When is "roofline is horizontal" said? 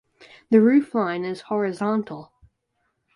0.57-2.33